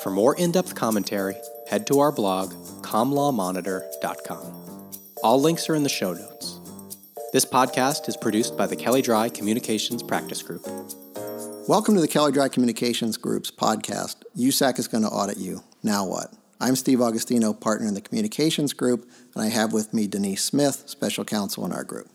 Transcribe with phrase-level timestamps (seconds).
[0.00, 1.34] For more in depth commentary,
[1.68, 2.52] head to our blog,
[2.82, 4.92] comlawmonitor.com.
[5.24, 6.51] All links are in the show notes.
[7.32, 10.66] This podcast is produced by the Kelley Drye Communications Practice Group.
[11.66, 14.16] Welcome to the Kelley Drye Communications Group's podcast.
[14.36, 15.62] USAC is going to audit you.
[15.82, 16.30] Now what?
[16.60, 20.82] I'm Steve Augustino, partner in the Communications Group, and I have with me Denise Smith,
[20.90, 22.10] special counsel in our group.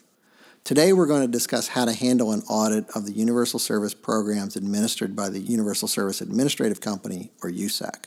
[0.63, 4.55] Today we're going to discuss how to handle an audit of the Universal Service programs
[4.55, 8.05] administered by the Universal Service Administrative Company, or USAC.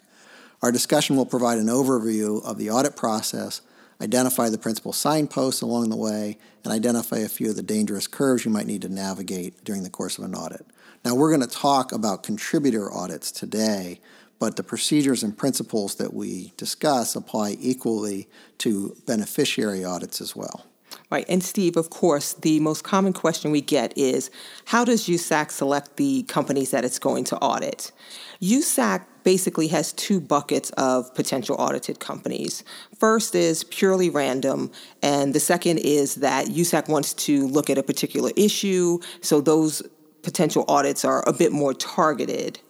[0.63, 3.63] Our discussion will provide an overview of the audit process,
[4.01, 8.45] identify the principal signposts along the way, and identify a few of the dangerous curves
[8.45, 10.67] you might need to navigate during the course of an audit.
[11.05, 14.01] Now, we're going to talk about contributor audits today,
[14.39, 20.67] but the procedures and principles that we discuss apply equally to beneficiary audits as well.
[21.11, 21.27] Right.
[21.29, 24.31] And Steve, of course, the most common question we get is
[24.67, 27.93] how does USAC select the companies that it's going to audit?
[28.41, 32.65] USAC basically has two buckets of potential audited companies.
[32.99, 34.71] First is purely random,
[35.03, 39.83] and the second is that USAC wants to look at a particular issue, so those
[40.23, 42.61] potential audits are a bit more targeted.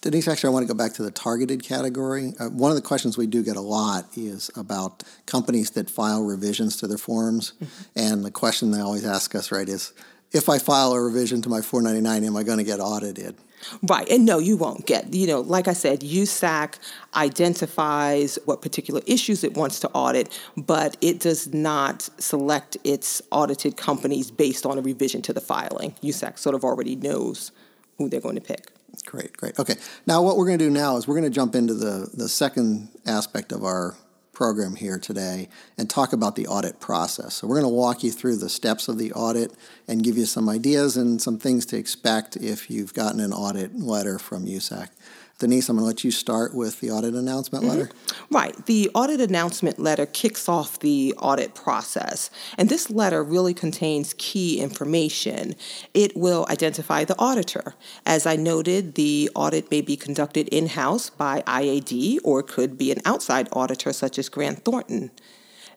[0.00, 2.32] Denise, actually, I want to go back to the targeted category.
[2.38, 6.24] Uh, one of the questions we do get a lot is about companies that file
[6.24, 7.52] revisions to their forms.
[7.52, 7.82] Mm-hmm.
[7.96, 9.92] And the question they always ask us, right, is
[10.32, 13.36] if I file a revision to my 499, am I going to get audited?
[13.82, 14.08] Right.
[14.08, 16.78] And no, you won't get, you know, like I said, USAC
[17.14, 23.76] identifies what particular issues it wants to audit, but it does not select its audited
[23.76, 25.94] companies based on a revision to the filing.
[26.02, 27.52] USAC sort of already knows
[27.98, 28.70] who they're going to pick.
[29.04, 29.58] Great, great.
[29.58, 29.74] Okay.
[30.06, 32.28] Now, what we're going to do now is we're going to jump into the, the
[32.28, 33.96] second aspect of our
[34.38, 37.34] program here today and talk about the audit process.
[37.34, 39.52] So, we're going to walk you through the steps of the audit
[39.88, 43.74] and give you some ideas and some things to expect if you've gotten an audit
[43.74, 44.90] letter from USAC.
[45.38, 47.78] Denise, I'm going to let you start with the audit announcement mm-hmm.
[47.78, 47.90] letter.
[48.28, 48.66] Right.
[48.66, 52.28] The audit announcement letter kicks off the audit process.
[52.56, 55.54] And this letter really contains key information.
[55.94, 57.74] It will identify the auditor.
[58.04, 62.90] As I noted, the audit may be conducted in house by IAD or could be
[62.90, 65.12] an outside auditor such as Grant Thornton.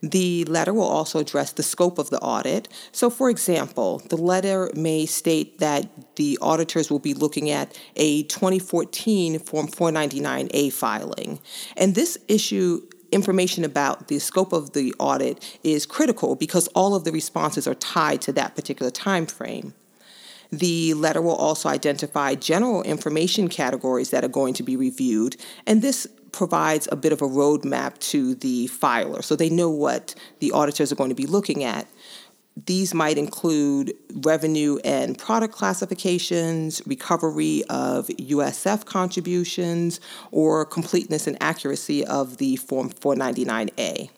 [0.01, 2.67] The letter will also address the scope of the audit.
[2.91, 8.23] So, for example, the letter may state that the auditors will be looking at a
[8.23, 11.39] 2014 Form 499A filing.
[11.77, 17.03] And this issue information about the scope of the audit is critical because all of
[17.03, 19.73] the responses are tied to that particular time frame.
[20.51, 25.81] The letter will also identify general information categories that are going to be reviewed, and
[25.81, 30.51] this provides a bit of a roadmap to the filer so they know what the
[30.51, 31.87] auditors are going to be looking at.
[32.65, 42.05] These might include revenue and product classifications, recovery of USF contributions, or completeness and accuracy
[42.05, 44.09] of the Form 499A.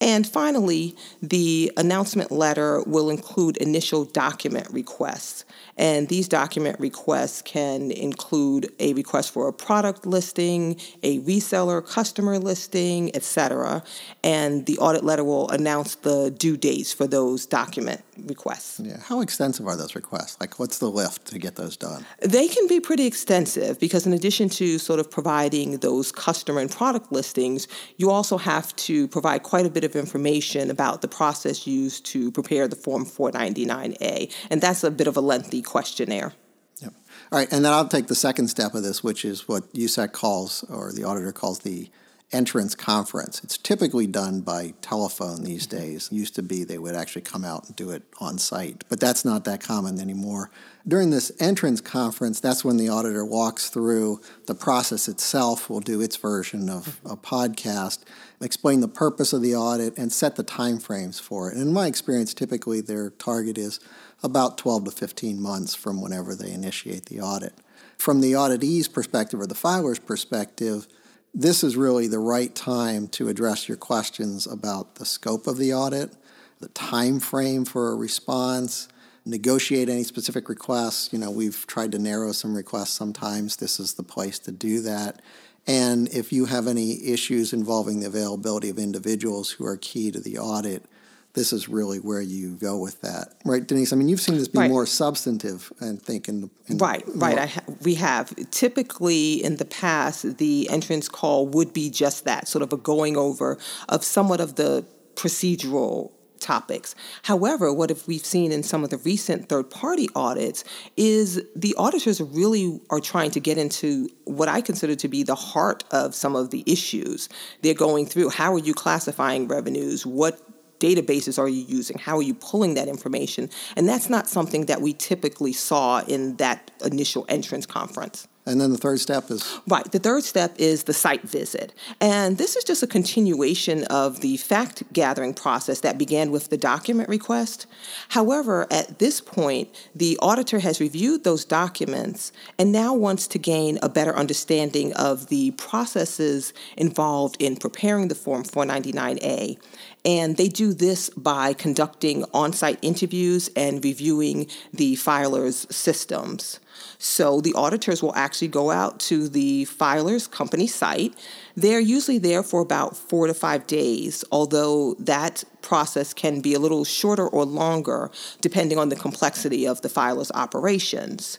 [0.00, 5.44] And finally, the announcement letter will include initial document requests.
[5.78, 12.38] And these document requests can include a request for a product listing, a reseller customer
[12.38, 13.82] listing, etc.
[14.22, 18.80] And the audit letter will announce the due dates for those document requests.
[18.80, 18.98] Yeah.
[19.00, 20.36] How extensive are those requests?
[20.40, 22.04] Like, what's the lift to get those done?
[22.20, 26.70] They can be pretty extensive because, in addition to sort of providing those customer and
[26.70, 31.66] product listings, you also have to provide quite a bit of information about the process
[31.66, 34.32] used to prepare the Form 499A.
[34.50, 36.32] And that's a bit of a lengthy questionnaire.
[36.80, 36.94] Yep.
[37.30, 40.12] All right, and then I'll take the second step of this, which is what USAC
[40.12, 41.90] calls, or the auditor calls the
[42.32, 43.42] entrance conference.
[43.42, 45.78] It's typically done by telephone these mm-hmm.
[45.78, 46.08] days.
[46.10, 49.00] It used to be they would actually come out and do it on site, but
[49.00, 50.50] that's not that common anymore.
[50.86, 56.00] During this entrance conference, that's when the auditor walks through the process itself, will do
[56.00, 58.00] its version of a podcast,
[58.40, 61.54] explain the purpose of the audit, and set the timeframes for it.
[61.54, 63.80] And in my experience, typically their target is
[64.22, 67.54] about 12 to 15 months from whenever they initiate the audit.
[67.96, 70.88] From the auditee's perspective or the filer's perspective,
[71.34, 75.72] this is really the right time to address your questions about the scope of the
[75.72, 76.16] audit,
[76.60, 78.88] the time frame for a response,
[79.24, 81.12] negotiate any specific requests.
[81.12, 83.56] You know, we've tried to narrow some requests sometimes.
[83.56, 85.20] This is the place to do that.
[85.66, 90.18] And if you have any issues involving the availability of individuals who are key to
[90.18, 90.86] the audit,
[91.34, 93.92] this is really where you go with that, right, Denise?
[93.92, 94.70] I mean, you've seen this be Right.
[94.70, 97.38] more substantive, I think, in, in Right, right.
[97.38, 102.48] I ha- we have typically in the past the entrance call would be just that,
[102.48, 103.58] sort of a going over
[103.88, 104.84] of somewhat of the
[105.14, 106.10] procedural
[106.40, 106.94] topics.
[107.22, 110.62] However, what if we've seen in some of the recent third-party audits
[110.96, 115.34] is the auditors really are trying to get into what I consider to be the
[115.34, 117.28] heart of some of the issues.
[117.62, 120.06] They're going through how are you classifying revenues?
[120.06, 120.40] What
[120.80, 121.98] databases are you using?
[121.98, 123.50] How are you pulling that information?
[123.76, 128.28] And that's not something that we typically saw in that initial entrance conference.
[128.48, 129.90] And then the third step is Right.
[129.90, 131.74] The third step is the site visit.
[132.00, 136.56] And this is just a continuation of the fact gathering process that began with the
[136.56, 137.66] document request.
[138.08, 143.78] However, at this point, the auditor has reviewed those documents and now wants to gain
[143.82, 149.58] a better understanding of the processes involved in preparing the Form 499A.
[150.04, 156.60] And they do this by conducting on site interviews and reviewing the filer's systems.
[156.98, 161.14] So the auditors will actually go out to the filer's company site.
[161.56, 166.58] They're usually there for about four to five days, although that process can be a
[166.58, 168.10] little shorter or longer
[168.40, 171.38] depending on the complexity of the filer's operations.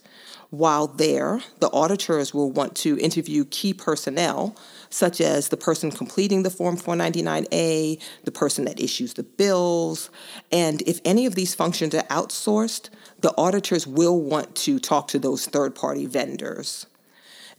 [0.51, 4.55] While there, the auditors will want to interview key personnel,
[4.89, 10.09] such as the person completing the Form 499A, the person that issues the bills,
[10.51, 15.19] and if any of these functions are outsourced, the auditors will want to talk to
[15.19, 16.87] those third party vendors.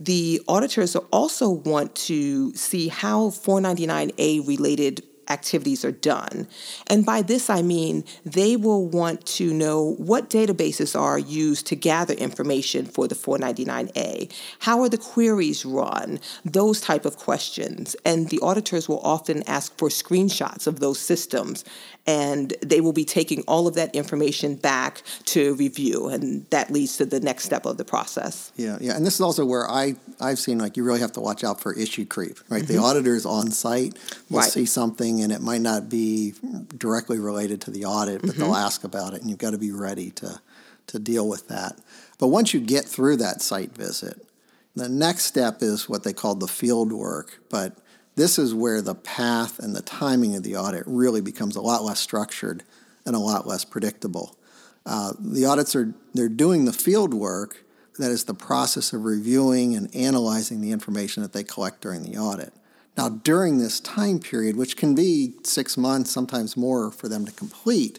[0.00, 6.46] The auditors also want to see how 499A related activities are done.
[6.88, 11.76] And by this, I mean they will want to know what databases are used to
[11.76, 14.32] gather information for the 499A.
[14.60, 16.20] How are the queries run?
[16.44, 17.96] Those type of questions.
[18.04, 21.64] And the auditors will often ask for screenshots of those systems.
[22.06, 26.08] And they will be taking all of that information back to review.
[26.08, 28.52] And that leads to the next step of the process.
[28.56, 31.20] Yeah, yeah, and this is also where I I've seen like you really have to
[31.20, 32.66] watch out for issue creep, right?
[32.66, 32.84] The mm-hmm.
[32.84, 33.96] auditors on site
[34.28, 34.50] will Right.
[34.50, 36.34] see something and it might not be
[36.76, 39.72] directly related to the audit, but they'll ask about it, and you've got to be
[39.72, 40.40] ready to
[40.86, 41.78] to deal with that.
[42.18, 44.26] But once you get through that site visit,
[44.74, 47.78] the next step is what they call the field work, but
[48.16, 51.84] this is where the path and the timing of the audit really becomes a lot
[51.84, 52.64] less structured
[53.06, 54.36] and a lot less predictable.
[54.84, 57.64] Uh, the audits are they're doing the field work,
[57.98, 62.18] that is the process of reviewing and analyzing the information that they collect during the
[62.18, 62.52] audit.
[63.00, 67.32] Now, during this time period, which can be six months, sometimes more for them to
[67.32, 67.98] complete,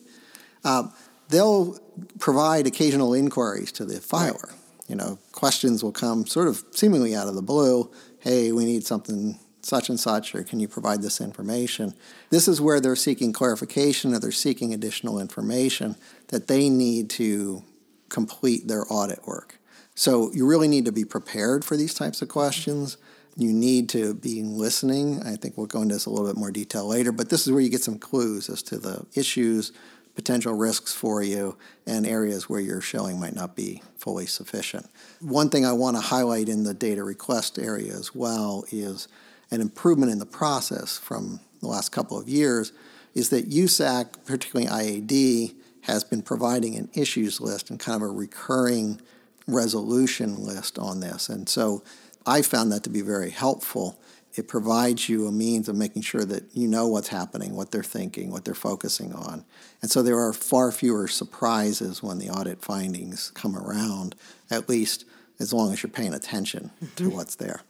[0.63, 0.89] uh,
[1.27, 1.79] they'll
[2.19, 4.49] provide occasional inquiries to the filer.
[4.87, 7.89] You know, questions will come sort of seemingly out of the blue.
[8.19, 11.95] Hey, we need something such and such, or can you provide this information?
[12.29, 15.95] This is where they're seeking clarification or they're seeking additional information
[16.27, 17.63] that they need to
[18.09, 19.57] complete their audit work.
[19.95, 22.97] So you really need to be prepared for these types of questions.
[23.35, 25.21] You need to be listening.
[25.23, 27.53] I think we'll go into this a little bit more detail later, but this is
[27.53, 29.71] where you get some clues as to the issues,
[30.15, 31.57] potential risks for you,
[31.87, 34.89] and areas where your showing might not be fully sufficient.
[35.21, 39.07] One thing I want to highlight in the data request area as well is
[39.49, 42.73] an improvement in the process from the last couple of years
[43.13, 48.11] is that USAC, particularly IAD, has been providing an issues list and kind of a
[48.11, 49.01] recurring
[49.47, 51.27] resolution list on this.
[51.29, 51.83] And so
[52.25, 53.99] I found that to be very helpful.
[54.35, 57.83] It provides you a means of making sure that you know what's happening, what they're
[57.83, 59.43] thinking, what they're focusing on.
[59.81, 64.15] And so there are far fewer surprises when the audit findings come around,
[64.49, 65.05] at least
[65.39, 67.15] as long as you're paying attention to mm-hmm.
[67.15, 67.61] what's there.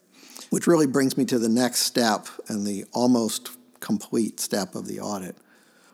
[0.49, 4.99] Which really brings me to the next step and the almost complete step of the
[4.99, 5.35] audit.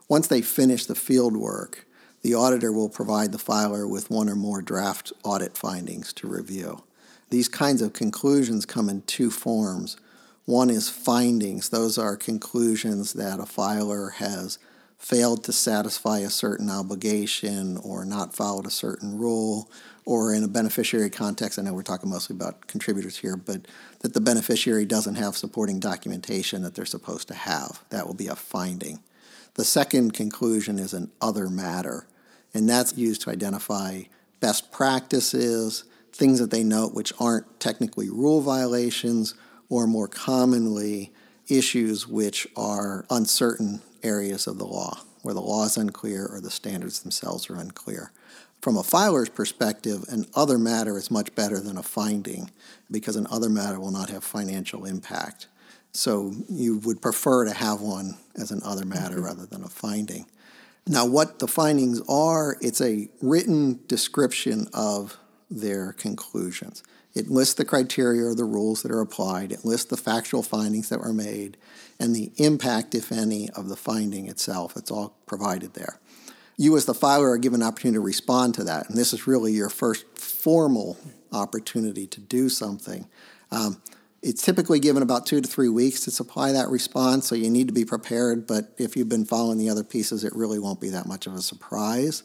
[0.10, 1.86] Once they finish the field work,
[2.24, 6.84] the auditor will provide the filer with one or more draft audit findings to review.
[7.30, 9.98] These kinds of conclusions come in two forms.
[10.46, 14.60] One is findings, those are conclusions that a filer has
[14.98, 19.70] failed to satisfy a certain obligation or not followed a certain rule,
[20.06, 23.68] or in a beneficiary context, I know we're talking mostly about contributors here, but
[24.00, 27.84] that the beneficiary doesn't have supporting documentation that they're supposed to have.
[27.90, 29.02] That will be a finding.
[29.56, 32.08] The second conclusion is an other matter,
[32.54, 34.04] and that's used to identify
[34.40, 39.34] best practices, things that they note which aren't technically rule violations,
[39.70, 41.14] or more commonly,
[41.48, 46.52] issues which are uncertain areas of the law, where the law is unclear or the
[46.52, 48.12] standards themselves are unclear.
[48.62, 52.52] From a filer's perspective, an other matter is much better than a finding
[52.90, 55.48] because an other matter will not have financial impact.
[55.94, 60.26] So you would prefer to have one as an other matter rather than a finding.
[60.88, 65.18] Now, what the findings are, it's a written description of
[65.50, 66.84] their conclusions.
[67.13, 70.89] It lists the criteria or the rules that are applied, it lists the factual findings
[70.89, 71.58] that were made,
[72.00, 74.77] and the impact, if any, of the finding itself.
[74.77, 76.00] It's all provided there.
[76.58, 79.27] You, as the filer, are given an opportunity to respond to that, and this is
[79.27, 80.98] really your first formal
[81.32, 83.08] opportunity to do something.
[83.51, 83.82] Um,
[84.22, 87.68] it's typically given about two to three weeks to supply that response, so you need
[87.68, 88.48] to be prepared.
[88.48, 91.34] But if you've been following the other pieces, it really won't be that much of
[91.34, 92.24] a surprise.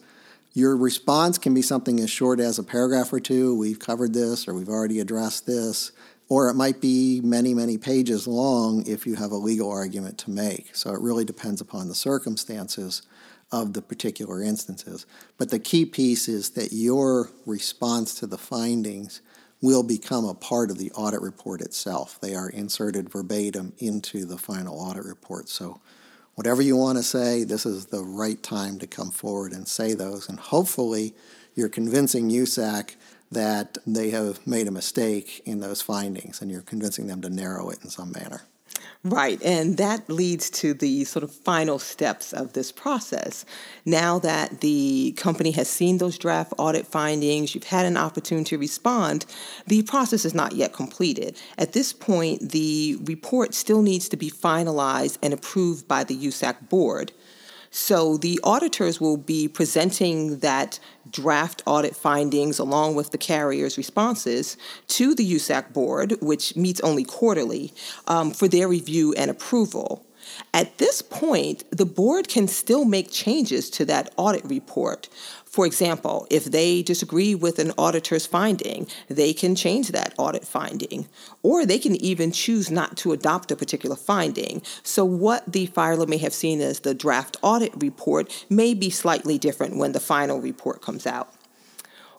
[0.53, 4.47] Your response can be something as short as a paragraph or two, we've covered this,
[4.47, 5.91] or we've already addressed this,
[6.29, 10.29] or it might be many, many pages long if you have a legal argument to
[10.29, 10.75] make.
[10.75, 13.01] So it really depends upon the circumstances
[13.51, 15.07] of the particular instances.
[15.37, 19.21] But the key piece is that your response to the findings
[19.61, 22.19] will become a part of the audit report itself.
[22.19, 25.49] They are inserted verbatim into the final audit report.
[25.49, 25.81] So,
[26.35, 29.93] whatever you want to say, this is the right time to come forward and say
[29.93, 30.29] those.
[30.29, 31.13] And hopefully,
[31.55, 32.95] you're convincing USAC
[33.31, 37.69] that they have made a mistake in those findings and you're convincing them to narrow
[37.69, 38.41] it in some manner.
[39.05, 43.43] Right, and that leads to the sort of final steps of this process.
[43.85, 48.57] Now that the company has seen those draft audit findings, you've had an opportunity to
[48.57, 49.25] respond,
[49.67, 51.37] the process is not yet completed.
[51.57, 56.69] At this point, the report still needs to be finalized and approved by the USAC
[56.69, 57.11] board.
[57.75, 64.57] So the auditors will be presenting that draft audit findings along with the carrier's responses
[64.89, 67.73] to the USAC board, which meets only quarterly,
[68.07, 70.05] um, for their review and approval.
[70.53, 75.09] At this point, the board can still make changes to that audit report.
[75.45, 81.07] For example, if they disagree with an auditor's finding, they can change that audit finding,
[81.43, 84.63] or they can even choose not to adopt a particular finding.
[84.81, 89.37] So, what the filer may have seen as the draft audit report may be slightly
[89.37, 91.31] different when the final report comes out.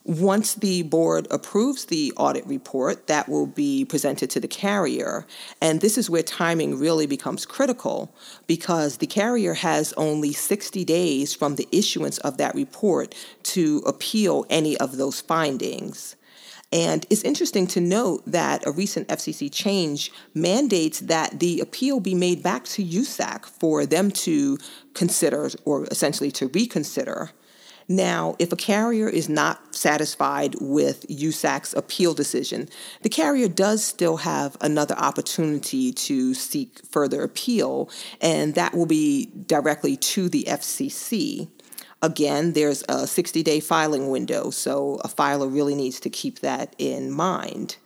[0.05, 5.27] Once the board approves the audit report, that will be presented to the carrier.
[5.63, 8.15] And this is where timing really becomes critical
[8.47, 14.45] because the carrier has only 60 days from the issuance of that report to appeal
[14.51, 16.17] any of those findings.
[16.71, 22.15] And it's interesting to note that a recent FCC change mandates that the appeal be
[22.15, 24.59] made back to USAC for them to
[24.93, 27.31] consider or essentially to reconsider.
[27.89, 32.69] Now, if a carrier is not satisfied with USAC's appeal decision,
[33.03, 39.31] the carrier does still have another opportunity to seek further appeal, and that will be
[39.47, 41.49] directly to the FCC.
[42.01, 46.75] Again, there's a 60 day filing window, so a filer really needs to keep that
[46.79, 47.77] in mind.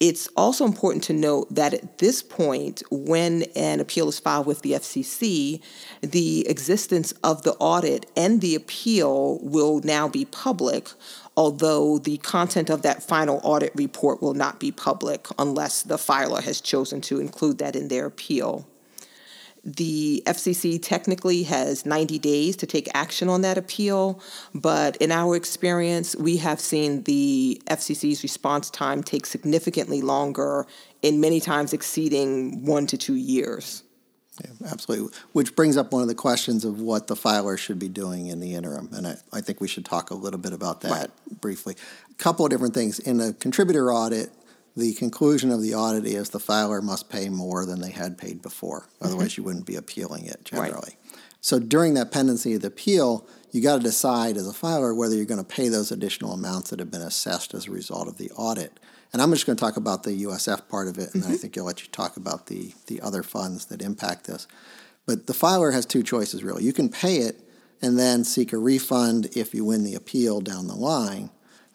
[0.00, 4.62] It's also important to note that at this point, when an appeal is filed with
[4.62, 5.60] the FCC,
[6.00, 10.88] the existence of the audit and the appeal will now be public,
[11.36, 16.40] although the content of that final audit report will not be public unless the filer
[16.40, 18.66] has chosen to include that in their appeal.
[19.62, 24.20] The FCC technically has 90 days to take action on that appeal,
[24.54, 30.66] but in our experience, we have seen the FCC's response time take significantly longer,
[31.02, 33.82] in many times exceeding one to two years.
[34.42, 35.16] Yeah, absolutely.
[35.32, 38.40] Which brings up one of the questions of what the filer should be doing in
[38.40, 38.88] the interim.
[38.92, 41.40] And I, I think we should talk a little bit about that right.
[41.40, 41.76] briefly.
[42.10, 42.98] A couple of different things.
[42.98, 44.30] In a contributor audit,
[44.76, 48.40] the conclusion of the audit is the filer must pay more than they had paid
[48.42, 48.82] before.
[48.82, 49.06] Mm-hmm.
[49.06, 50.72] Otherwise, you wouldn't be appealing it generally.
[50.74, 51.20] Right.
[51.40, 55.14] So during that pendency of the appeal, you got to decide as a filer whether
[55.14, 58.18] you're going to pay those additional amounts that have been assessed as a result of
[58.18, 58.78] the audit.
[59.12, 61.32] And I'm just going to talk about the USF part of it, and mm-hmm.
[61.32, 64.46] I think I'll let you talk about the, the other funds that impact this.
[65.06, 66.62] But the filer has two choices, really.
[66.62, 67.40] You can pay it
[67.82, 71.30] and then seek a refund if you win the appeal down the line,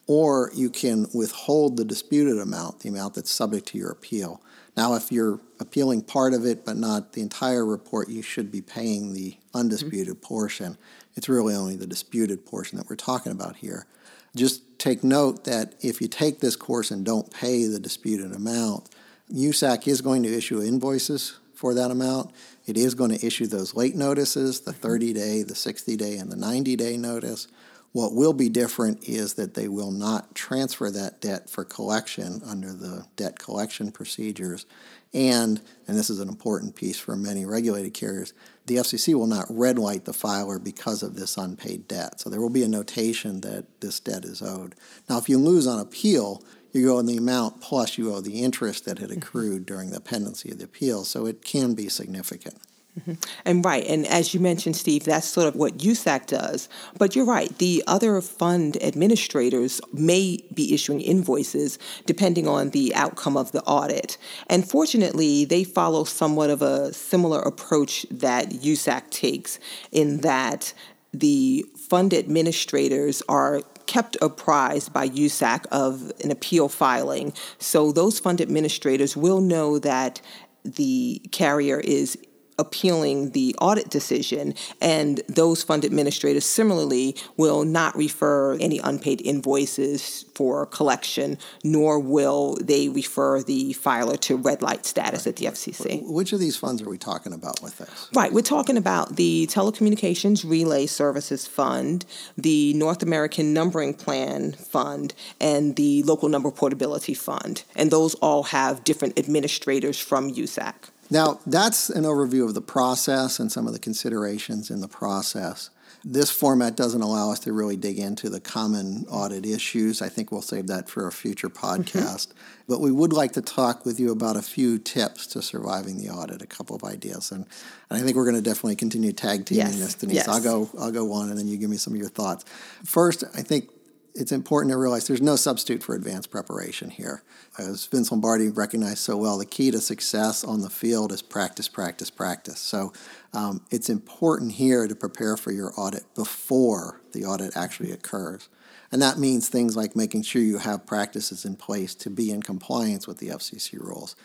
[0.08, 4.42] or you can withhold the disputed amount, the amount that's subject to your appeal.
[4.78, 8.62] Now, if you're appealing part of it but not the entire report, you should be
[8.62, 10.28] paying the undisputed mm-hmm.
[10.28, 10.78] portion.
[11.16, 13.88] It's really only the disputed portion that we're talking about here.
[14.36, 18.90] Just take note that if you take this course and don't pay the disputed amount,
[19.34, 22.32] USAC is going to issue invoices for that amount.
[22.66, 26.30] It is going to issue those late notices, the 30 day, the 60 day, and
[26.30, 27.48] the 90 day notice.
[27.96, 32.74] What will be different is that they will not transfer that debt for collection under
[32.74, 34.66] the debt collection procedures.
[35.14, 38.34] And, and this is an important piece for many regulated carriers,
[38.66, 42.20] the FCC will not red light the filer because of this unpaid debt.
[42.20, 44.76] So there will be a notation that this debt is owed.
[45.10, 48.44] Now, if you lose on appeal, you go owe the amount plus you owe the
[48.44, 49.20] interest that had mm-hmm.
[49.20, 52.58] accrued during the pendency of the appeal, so it can be significant.
[53.00, 53.14] Mm-hmm.
[53.44, 56.70] And right, and as you mentioned, Steve, that's sort of what USAC does.
[56.98, 63.36] But you're right, the other fund administrators may be issuing invoices depending on the outcome
[63.36, 64.18] of the audit.
[64.50, 69.60] And fortunately, they follow somewhat of a similar approach that USAC takes
[69.92, 70.74] in that
[71.14, 77.34] the fund administrators are kept apprised by USAC of an appeal filing.
[77.60, 80.22] So those fund administrators will know that
[80.64, 82.18] the carrier is
[82.58, 90.26] appealing the audit decision, and those fund administrators similarly will not refer any unpaid invoices
[90.34, 96.02] for collection, nor will they refer the filer to red light status at the FCC.
[96.06, 98.10] Which of these funds are we talking about with this?
[98.14, 102.06] Right, we're talking about the Telecommunications Relay Services Fund,
[102.38, 107.64] the North American Numbering Plan Fund, and the Local Number Portability Fund.
[107.76, 110.74] And those all have different administrators from USAC.
[111.10, 115.70] Now, that's an overview of the process and some of the considerations in the process.
[116.08, 120.04] This format doesn't allow us to really dig into the common audit issues.
[120.04, 122.28] I think we'll save that for a future podcast.
[122.28, 122.40] Mm-hmm.
[122.68, 126.10] But we would like to talk with you about a few tips to surviving the
[126.10, 127.32] audit, a couple of ideas.
[127.32, 127.46] And,
[127.90, 129.80] and I think we're going to definitely continue tag teaming yes.
[129.80, 130.16] this, Denise.
[130.16, 130.28] Yes.
[130.28, 132.46] I'll go I'll go one and then you give me some of your thoughts.
[132.84, 133.70] First, I think
[134.16, 137.22] it's important to realize there's no substitute for advanced preparation here.
[137.60, 141.68] As Vince Lombardi recognized so well, the key to success on the field is practice,
[141.68, 142.60] practice, practice.
[142.60, 142.94] So
[143.34, 148.48] um, it's important here to prepare for your audit before the audit actually occurs.
[148.90, 152.42] And that means things like making sure you have practices in place to be in
[152.42, 154.16] compliance with the FCC rules,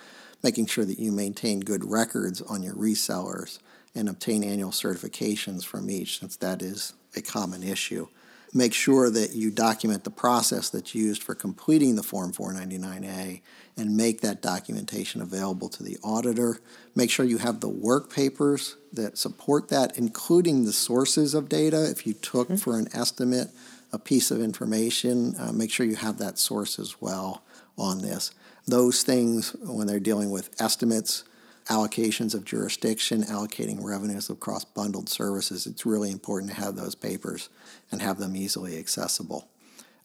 [0.41, 3.59] making sure that you maintain good records on your resellers,
[3.93, 8.07] and obtain annual certifications from each, since that is a common issue
[8.53, 13.41] make sure that you document the process that's used for completing the Form 499A
[13.77, 16.59] and make that documentation available to the auditor.
[16.95, 21.89] Make sure you have the work papers that support that, including the sources of data.
[21.89, 22.57] If you took mm-hmm.
[22.57, 23.49] for an estimate
[23.93, 27.43] a piece of information, uh, make sure you have that source as well
[27.77, 28.33] on this.
[28.67, 31.25] Those things, when they're dealing with estimates,
[31.69, 37.49] allocations of jurisdiction, allocating revenues across bundled services, it's really important to have those papers
[37.91, 39.49] and have them easily accessible.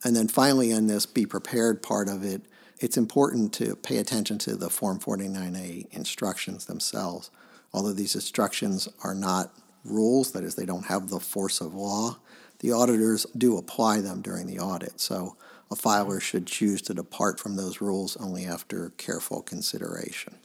[0.04, 2.44] And then finally, in this be prepared part of it,
[2.80, 7.32] it's important to pay attention to the Form 49A instructions themselves.
[7.74, 9.52] Although these instructions are not
[9.84, 12.18] rules, that is, they don't have the force of law,
[12.60, 15.00] the auditors do apply them during the audit.
[15.00, 15.36] So
[15.72, 20.36] a filer should choose to depart from those rules only after careful consideration.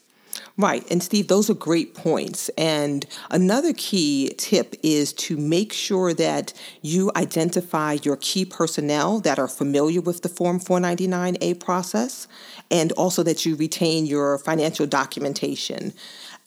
[0.57, 0.87] Right.
[0.91, 2.49] And Steve, those are great points.
[2.51, 9.39] And another key tip is to make sure that you identify your key personnel that
[9.39, 12.29] are familiar with the Form 499A process
[12.71, 15.93] and also that you retain your financial documentation.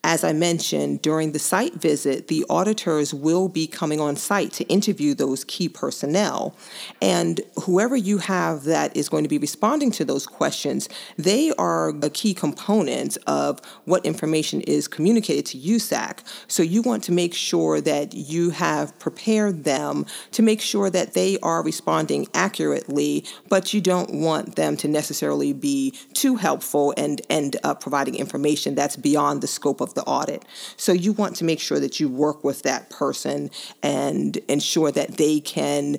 [0.06, 4.66] As I mentioned, during the site visit, the auditors will be coming on site to
[4.66, 6.58] interview those key personnel.
[7.02, 11.94] And whoever you have that is going to be responding to those questions, they are
[12.02, 16.20] a key component of what information is communicated to USAC.
[16.50, 21.14] So you want to make sure that you have prepared them to make sure that
[21.14, 27.22] they are responding accurately, but you don't want them to necessarily be too helpful and
[27.30, 30.46] end up providing information that's beyond the scope of the audit.
[30.78, 33.52] So you want to make sure that you work with that person
[33.82, 35.98] and ensure that they can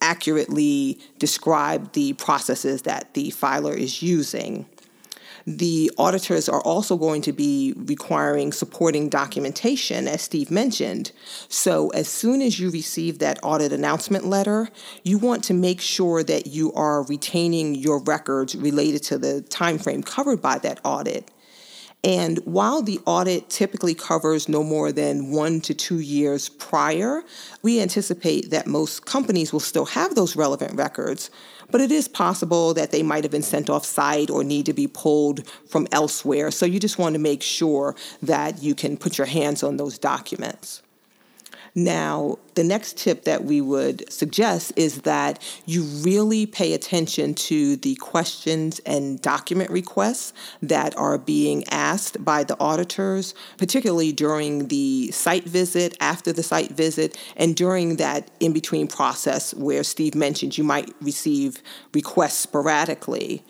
[0.00, 4.66] accurately describe the processes that the filer is using.
[5.46, 11.12] The auditors are also going to be requiring supporting documentation, as Steve mentioned.
[11.48, 14.70] So, as soon as you receive that audit announcement letter,
[15.02, 19.78] you want to make sure that you are retaining your records related to the time
[19.78, 21.30] frame covered by that audit.
[22.04, 27.22] And while the audit typically covers no more than one to two years prior,
[27.62, 31.30] we anticipate that most companies will still have those relevant records,
[31.70, 34.74] but it is possible that they might have been sent off site or need to
[34.74, 36.50] be pulled from elsewhere.
[36.50, 39.98] So you just want to make sure that you can put your hands on those
[39.98, 40.82] documents.
[41.74, 47.74] Now, the next tip that we would suggest is that you really pay attention to
[47.76, 50.32] the questions and document requests
[50.62, 56.70] that are being asked by the auditors, particularly during the site visit, after the site
[56.70, 61.60] visit, and during that in between process where Steve mentioned you might receive
[61.92, 63.44] requests sporadically.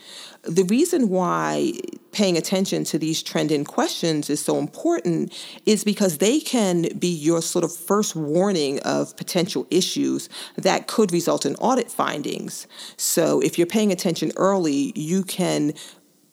[0.45, 1.75] The reason why
[2.15, 5.33] paying attention to these trend-in questions is so important
[5.67, 11.13] is because they can be your sort of first warning of potential issues that could
[11.13, 12.67] result in audit findings.
[12.97, 15.75] So if you're paying attention early, you can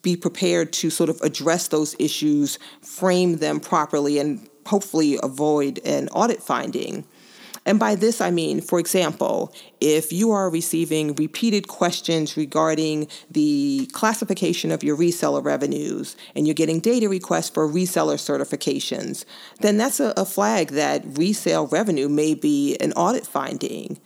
[0.02, 6.08] be prepared to sort of address those issues, frame them properly, and hopefully avoid an
[6.10, 7.04] audit finding.
[7.66, 13.88] And by this, I mean, for example, if you are receiving repeated questions regarding the
[13.94, 19.26] classification of your reseller revenues and you're getting data requests for reseller certifications,
[19.60, 24.00] then that's a, a flag that resale revenue may be an audit finding.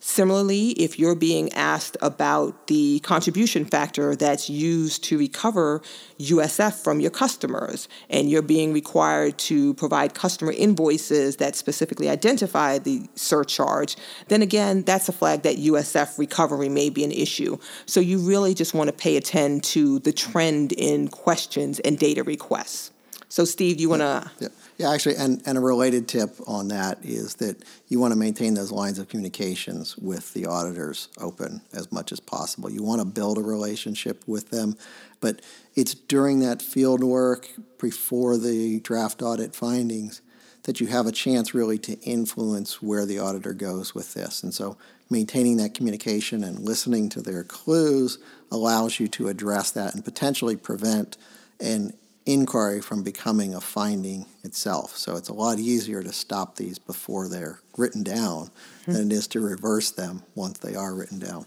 [0.00, 5.82] Similarly, if you're being asked about the contribution factor that's used to recover
[6.18, 12.78] USF from your customers, and you're being required to provide customer invoices that specifically identify
[12.78, 13.96] the surcharge,
[14.28, 17.58] then again, that's a flag that USF recovery may be an issue.
[17.86, 22.22] So you really just want to pay attention to the trend in questions and data
[22.22, 22.90] requests.
[23.28, 24.30] So, Steve, you want to.
[24.40, 24.48] Yeah.
[24.78, 28.54] Yeah, actually, and, and a related tip on that is that you want to maintain
[28.54, 32.70] those lines of communications with the auditors open as much as possible.
[32.70, 34.76] You want to build a relationship with them,
[35.20, 35.42] but
[35.74, 37.48] it's during that field work
[37.80, 40.22] before the draft audit findings
[40.62, 44.44] that you have a chance really to influence where the auditor goes with this.
[44.44, 44.76] And so
[45.10, 48.18] maintaining that communication and listening to their clues
[48.52, 51.16] allows you to address that and potentially prevent
[51.58, 51.94] an
[52.28, 54.96] inquiry from becoming a finding itself.
[54.96, 58.50] So it's a lot easier to stop these before they're written down
[58.82, 58.92] mm-hmm.
[58.92, 61.46] than it is to reverse them once they are written down.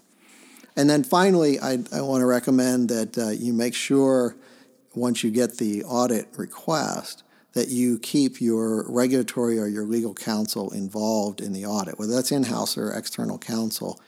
[0.76, 4.36] And then finally, I, I want to recommend that uh, you make sure
[4.96, 10.72] once you get the audit request that you keep your regulatory or your legal counsel
[10.72, 14.00] involved in the audit, whether that's in house or external counsel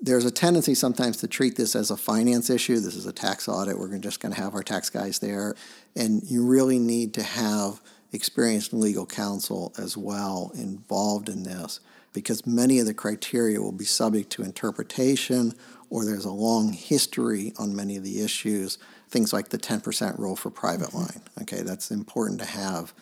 [0.00, 2.78] there's a tendency sometimes to treat this as a finance issue.
[2.78, 3.78] This is a tax audit.
[3.78, 5.54] We're just going to have our tax guys there.
[5.96, 7.80] And you really need to have
[8.12, 11.80] experienced legal counsel as well involved in this
[12.12, 15.52] because many of the criteria will be subject to interpretation
[15.90, 20.36] or there's a long history on many of the issues, things like the 10% rule
[20.36, 20.98] for private mm-hmm.
[20.98, 21.22] line.
[21.42, 22.92] Okay, that's important to have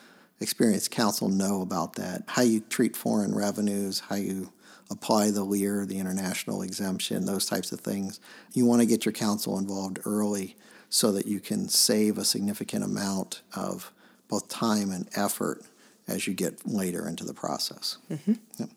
[0.41, 4.53] experienced counsel know about that, how you treat foreign revenues, how you
[4.91, 8.21] apply the LIR, the international exemption, those types of things.
[8.53, 10.57] You want to get your counsel involved early
[10.89, 13.93] so that you can save a significant amount of
[14.29, 15.63] both time and effort
[16.09, 17.99] as you get later into the process.
[18.11, 18.35] Mm-hmm.
[18.59, 18.71] Yep.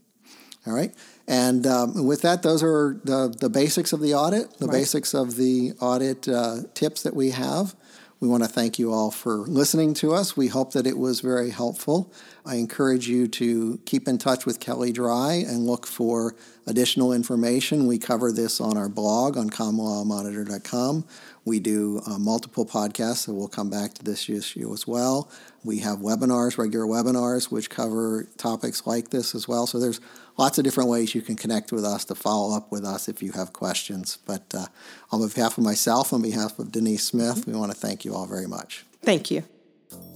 [0.67, 0.93] All right.
[1.27, 4.79] And um, with that, those are the, the basics of the audit, the right.
[4.79, 7.75] basics of the audit uh, tips that we have.
[8.21, 10.35] We want to thank you all for listening to us.
[10.35, 12.11] We hope that it was very helpful.
[12.45, 16.35] I encourage you to keep in touch with Kelley Drye and look for
[16.67, 17.87] additional information.
[17.87, 21.05] We cover this on our blog on comlawmonitor.com.
[21.45, 25.31] We do uh, multiple podcasts, so we'll come back to this issue as well.
[25.63, 29.65] We have webinars, regular webinars, which cover topics like this as well.
[29.65, 30.01] So there's
[30.39, 33.21] lots of different ways you can connect with us to follow up with us if
[33.21, 34.17] you have questions.
[34.25, 34.67] But uh,
[35.11, 38.25] on behalf of myself, on behalf of Denise Smith, we want to thank you all
[38.25, 38.85] very much.
[39.03, 39.43] Thank you.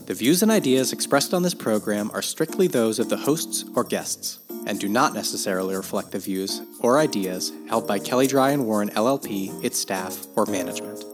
[0.05, 3.83] The views and ideas expressed on this program are strictly those of the hosts or
[3.83, 8.65] guests and do not necessarily reflect the views or ideas held by Kelley Drye and
[8.65, 11.12] Warren LLP, its staff, or management.